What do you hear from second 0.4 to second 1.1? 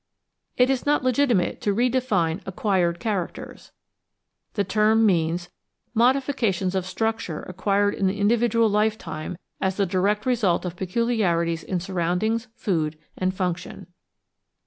It is not